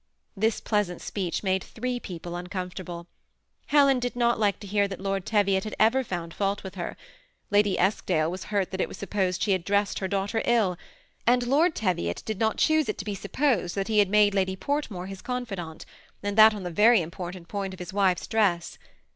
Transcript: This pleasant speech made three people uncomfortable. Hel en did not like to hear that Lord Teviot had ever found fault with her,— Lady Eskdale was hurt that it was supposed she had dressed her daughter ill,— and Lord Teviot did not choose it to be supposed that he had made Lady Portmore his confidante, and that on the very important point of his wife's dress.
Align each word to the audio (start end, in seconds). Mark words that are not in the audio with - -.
This 0.35 0.59
pleasant 0.61 0.99
speech 0.99 1.43
made 1.43 1.63
three 1.63 1.99
people 1.99 2.35
uncomfortable. 2.35 3.05
Hel 3.67 3.87
en 3.87 3.99
did 3.99 4.15
not 4.15 4.39
like 4.39 4.59
to 4.61 4.65
hear 4.65 4.87
that 4.87 4.99
Lord 4.99 5.27
Teviot 5.27 5.63
had 5.63 5.75
ever 5.79 6.03
found 6.03 6.33
fault 6.33 6.63
with 6.63 6.73
her,— 6.73 6.97
Lady 7.51 7.77
Eskdale 7.77 8.31
was 8.31 8.45
hurt 8.45 8.71
that 8.71 8.81
it 8.81 8.87
was 8.87 8.97
supposed 8.97 9.43
she 9.43 9.51
had 9.51 9.63
dressed 9.63 9.99
her 9.99 10.07
daughter 10.07 10.41
ill,— 10.43 10.75
and 11.27 11.45
Lord 11.45 11.75
Teviot 11.75 12.23
did 12.25 12.39
not 12.39 12.57
choose 12.57 12.89
it 12.89 12.97
to 12.97 13.05
be 13.05 13.13
supposed 13.13 13.75
that 13.75 13.89
he 13.89 13.99
had 13.99 14.09
made 14.09 14.33
Lady 14.33 14.55
Portmore 14.55 15.05
his 15.07 15.21
confidante, 15.21 15.85
and 16.23 16.35
that 16.35 16.55
on 16.55 16.63
the 16.63 16.71
very 16.71 16.99
important 16.99 17.47
point 17.47 17.71
of 17.71 17.79
his 17.79 17.93
wife's 17.93 18.25
dress. 18.25 18.79